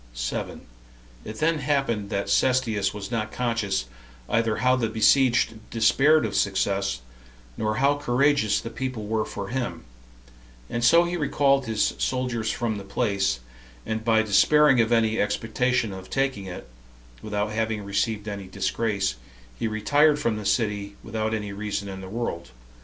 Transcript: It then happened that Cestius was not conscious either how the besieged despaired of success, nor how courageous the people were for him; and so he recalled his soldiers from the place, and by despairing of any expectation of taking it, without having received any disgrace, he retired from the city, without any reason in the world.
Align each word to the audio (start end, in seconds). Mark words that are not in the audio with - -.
It 1.23 1.35
then 1.37 1.59
happened 1.59 2.09
that 2.09 2.27
Cestius 2.27 2.91
was 2.91 3.11
not 3.11 3.31
conscious 3.31 3.85
either 4.27 4.55
how 4.57 4.75
the 4.75 4.89
besieged 4.89 5.53
despaired 5.69 6.25
of 6.25 6.33
success, 6.35 7.01
nor 7.55 7.75
how 7.75 7.97
courageous 7.97 8.59
the 8.59 8.71
people 8.71 9.05
were 9.05 9.25
for 9.25 9.49
him; 9.49 9.83
and 10.71 10.83
so 10.83 11.03
he 11.03 11.17
recalled 11.17 11.67
his 11.67 11.93
soldiers 11.99 12.49
from 12.49 12.79
the 12.79 12.83
place, 12.83 13.41
and 13.85 14.03
by 14.03 14.23
despairing 14.23 14.81
of 14.81 14.91
any 14.91 15.21
expectation 15.21 15.93
of 15.93 16.09
taking 16.09 16.45
it, 16.45 16.67
without 17.21 17.51
having 17.51 17.83
received 17.83 18.27
any 18.27 18.47
disgrace, 18.47 19.17
he 19.59 19.67
retired 19.67 20.17
from 20.17 20.35
the 20.35 20.47
city, 20.47 20.95
without 21.03 21.31
any 21.31 21.53
reason 21.53 21.87
in 21.87 22.01
the 22.01 22.09
world. 22.09 22.49